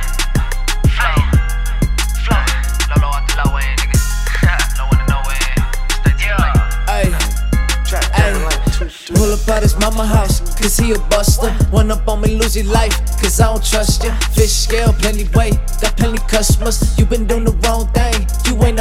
Pull 9.14 9.32
up 9.32 9.48
at 9.48 9.62
his 9.62 9.78
mama 9.78 10.06
house, 10.06 10.40
cause 10.58 10.76
he 10.76 10.92
a 10.92 10.98
buster. 11.10 11.50
One 11.70 11.90
up 11.90 12.08
on 12.08 12.20
me, 12.22 12.36
lose 12.38 12.56
your 12.56 12.66
life, 12.66 12.96
cause 13.20 13.40
I 13.40 13.46
don't 13.46 13.64
trust 13.64 14.04
ya. 14.04 14.14
Fish 14.32 14.52
scale, 14.52 14.92
plenty 14.94 15.24
weight, 15.34 15.54
got 15.80 15.96
plenty 15.96 16.18
customers. 16.28 16.98
You 16.98 17.04
been 17.06 17.26
doing 17.26 17.44
the 17.44 17.52
wrong 17.52 17.52
thing, 17.52 17.54
you 17.54 17.88
ain't 17.88 17.96
a 17.96 17.99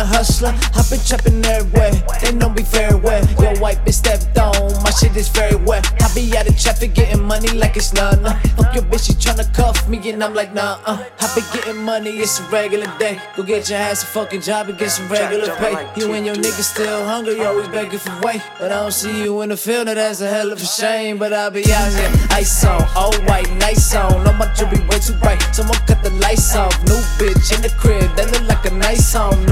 hustler. 0.09 0.53
i 0.75 0.81
been 0.89 0.99
trapping 1.05 1.45
everywhere, 1.45 1.93
they 2.21 2.33
know 2.33 2.49
me 2.49 2.63
very 2.63 2.95
well. 2.95 3.23
Your 3.39 3.55
white 3.59 3.79
bitch 3.85 4.01
stepped 4.01 4.37
on, 4.37 4.73
my 4.83 4.89
shit 4.89 5.15
is 5.15 5.29
very 5.29 5.55
wet. 5.55 5.85
I 6.01 6.13
be 6.13 6.35
out 6.37 6.47
of 6.47 6.57
traffic 6.57 6.93
getting 6.93 7.21
money 7.23 7.49
like 7.49 7.77
it's 7.77 7.93
none. 7.93 8.25
Uh. 8.25 8.33
Fuck 8.57 8.75
your 8.75 8.83
bitch, 8.83 9.07
she 9.07 9.13
tryna 9.13 9.53
cuff 9.53 9.87
me, 9.87 9.97
and 10.09 10.23
I'm 10.23 10.33
like, 10.33 10.53
nah, 10.53 10.79
uh. 10.85 11.05
I 11.19 11.25
be 11.35 11.41
getting 11.53 11.81
money, 11.83 12.11
it's 12.17 12.39
a 12.39 12.43
regular 12.49 12.91
day. 12.97 13.21
Go 13.35 13.43
get 13.43 13.69
your 13.69 13.79
ass 13.79 14.03
a 14.03 14.07
fucking 14.07 14.41
job 14.41 14.69
and 14.69 14.77
get 14.77 14.89
some 14.89 15.07
regular 15.07 15.55
pay. 15.55 15.75
You 15.95 16.13
and 16.13 16.25
your 16.25 16.35
niggas 16.35 16.73
still 16.73 17.05
hungry, 17.05 17.39
always 17.45 17.67
begging 17.67 17.99
for 17.99 18.15
weight. 18.21 18.41
But 18.59 18.71
I 18.71 18.81
don't 18.81 18.91
see 18.91 19.23
you 19.23 19.41
in 19.41 19.49
the 19.49 19.57
field, 19.57 19.85
now 19.87 19.93
that's 19.93 20.21
a 20.21 20.29
hell 20.29 20.51
of 20.51 20.61
a 20.61 20.65
shame. 20.65 21.17
But 21.17 21.33
I'll 21.33 21.51
be 21.51 21.63
out 21.71 21.91
here, 21.93 22.11
ice 22.31 22.65
on, 22.65 22.81
all 22.95 23.13
white, 23.29 23.49
nice 23.55 23.95
on. 23.95 24.27
All 24.27 24.33
my 24.33 24.51
jewelry 24.53 24.81
way 24.87 24.99
too 24.99 25.13
bright, 25.21 25.41
someone 25.53 25.77
cut 25.85 26.03
the 26.03 26.11
lights 26.25 26.55
off. 26.55 26.73
New 26.85 27.01
bitch 27.19 27.55
in 27.55 27.61
the 27.61 27.69
crib, 27.77 28.09
that 28.15 28.31
look 28.31 28.47
like 28.47 28.65
a 28.65 28.73
nice 28.73 29.13
home. 29.13 29.48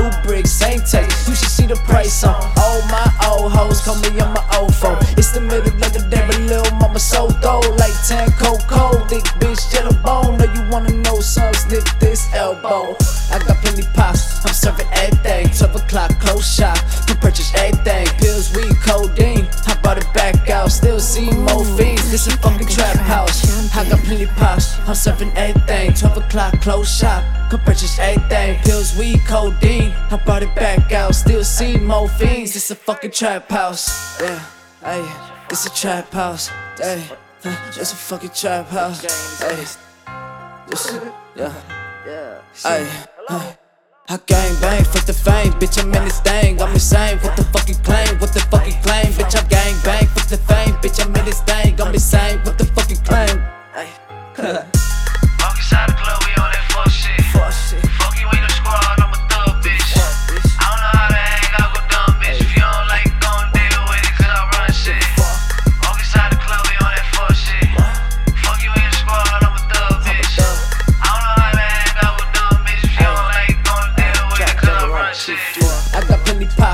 Same 0.86 1.10
you 1.28 1.36
should 1.36 1.50
see 1.50 1.66
the 1.66 1.76
price 1.88 2.24
on. 2.24 2.36
All 2.58 2.82
my 2.88 3.08
old 3.28 3.52
hoes 3.52 3.82
call 3.82 3.96
me 4.00 4.10
on 4.20 4.34
my 4.34 4.46
old 4.58 4.74
phone. 4.76 4.98
It's 5.18 5.32
the 5.32 5.42
middle 5.42 5.74
of 5.74 5.94
the 5.94 6.06
day, 6.10 6.24
but 6.28 6.40
little 6.42 6.72
mama 6.78 7.00
so 7.00 7.30
throw 7.42 7.60
like 7.76 7.96
10 8.08 8.32
cold 8.40 8.62
cold. 8.68 9.10
Thick 9.10 9.24
bitch, 9.42 9.74
yellow 9.74 9.96
bone. 10.04 10.38
Know 10.38 10.46
you 10.54 10.64
wanna 10.72 10.94
know 10.94 11.20
some, 11.20 11.54
sniff 11.54 11.84
this 12.00 12.32
elbow. 12.34 12.96
I 13.32 13.40
got 13.40 13.58
plenty 13.58 13.84
pops, 13.94 14.46
I'm 14.46 14.54
serving 14.54 14.88
everything. 14.94 15.50
12 15.50 15.76
o'clock, 15.76 16.12
close 16.20 16.48
shop, 16.48 16.78
I 23.78 23.88
got 23.88 24.00
plenty 24.00 24.26
pops, 24.26 24.80
I'm 24.88 24.96
serving 24.96 25.32
everything. 25.36 25.94
12 25.94 26.18
o'clock, 26.18 26.60
close 26.62 26.90
shop, 26.98 27.24
can 27.52 27.60
purchase 27.60 28.00
everything. 28.00 28.60
Pills, 28.64 28.98
weed, 28.98 29.20
codeine. 29.28 29.92
I 30.10 30.20
brought 30.26 30.42
it 30.42 30.56
back 30.56 30.92
out, 30.92 31.14
still 31.14 31.44
see 31.44 31.78
more 31.78 32.10
fiends. 32.10 32.54
This 32.56 32.72
a 32.72 32.76
fucking 32.76 33.12
trap 33.12 33.48
house. 33.52 34.20
Yeah, 34.20 34.40
hey, 34.82 35.06
it's 35.52 35.68
a 35.68 35.70
trap 35.76 36.12
house. 36.12 36.50
Hey, 36.80 37.04
it's 37.44 37.94
a 37.94 37.96
fucking 37.96 38.32
trap 38.32 38.68
house. 38.70 39.40
Hey, 39.40 39.56
this, 40.68 40.98
yeah. 41.36 41.54
Ay, 42.66 42.88
ay. 43.30 43.58
I 44.10 44.18
gang 44.26 44.56
bang, 44.62 44.86
fuck 44.86 45.06
the 45.06 45.12
fame, 45.12 45.52
bitch. 45.60 45.78
I'm 45.84 45.94
in 45.94 46.06
this 46.06 46.22
thing. 46.22 46.62
I'm 46.62 46.72
insane. 46.74 47.18
What 47.20 47.36
the 47.36 47.44
fucking 47.44 47.76
claim? 47.84 48.18
What 48.20 48.34
the 48.34 48.40
fucking 48.40 48.82
claim? 48.82 49.12
Bitch, 49.12 49.36
I 49.36 49.46
gang 49.50 49.76
bang, 49.84 50.08
fuck 50.08 50.28
the 50.30 50.38
fame, 50.38 50.74
bitch. 50.82 51.06
I'm 51.06 51.14
in 51.14 51.26
this 51.26 51.42
thing. 51.42 51.80
I'm 51.82 51.94
insane. 51.94 52.40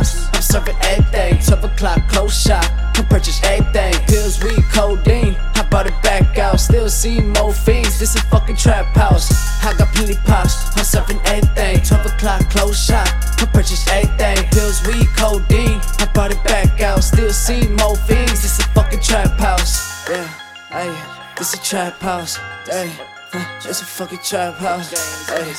Pops, 0.03 0.35
I'm 0.35 0.41
serving 0.41 0.75
everything. 0.83 1.39
12 1.39 1.63
o'clock, 1.63 2.07
close 2.09 2.41
shop, 2.41 2.63
can 2.93 3.05
purchase 3.05 3.41
everything. 3.43 3.93
Pills, 4.07 4.43
weed, 4.43 4.63
codeine, 4.71 5.35
I 5.55 5.65
brought 5.69 5.87
it 5.87 6.01
back 6.03 6.37
out. 6.37 6.59
Still 6.59 6.89
see 6.89 7.21
more 7.21 7.53
fiends, 7.53 7.99
this 7.99 8.15
is 8.15 8.21
fucking 8.23 8.57
trap 8.57 8.85
house. 8.95 9.31
I 9.63 9.73
got 9.77 9.93
plenty 9.93 10.15
pops, 10.25 10.75
I'm 10.77 10.83
serving 10.83 11.19
everything. 11.25 11.81
12 11.81 12.05
o'clock, 12.05 12.49
close 12.49 12.85
shop, 12.85 13.07
can 13.37 13.47
purchase 13.49 13.87
everything. 13.89 14.49
Pills, 14.51 14.85
weed, 14.87 15.07
codeine, 15.15 15.79
I 15.99 16.09
brought 16.13 16.31
it 16.31 16.43
back 16.43 16.81
out. 16.81 17.03
Still 17.03 17.31
see 17.31 17.67
more 17.67 17.95
fiends, 17.95 18.41
this 18.41 18.59
is 18.59 18.65
fucking 18.67 19.01
trap 19.01 19.39
house. 19.39 20.09
Yeah, 20.09 20.27
hey, 20.69 20.93
this 21.37 21.53
is 21.53 21.59
a 21.59 21.63
trap 21.63 21.99
house. 21.99 22.37
Hey, 22.65 22.91
it's 23.65 23.81
a 23.81 23.85
fucking 23.85 24.19
trap 24.19 24.55
house. 24.55 24.91
Hey, 25.29 25.53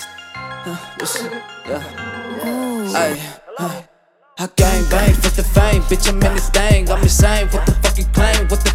this, 0.98 1.22
yeah. 1.66 2.46
Ooh, 2.46 2.94
Ay, 2.94 3.90
fuck 4.82 5.32
the 5.34 5.44
fame, 5.44 5.82
bitch. 5.82 6.08
I'm 6.08 6.16
in 6.16 6.34
this 6.34 6.50
thing. 6.50 6.90
I'm 6.90 7.02
insane. 7.02 7.48
What 7.48 7.66
the 7.66 7.72
fuck 7.72 7.98
you 7.98 8.04
claim? 8.06 8.48
What 8.48 8.60
the 8.64 8.73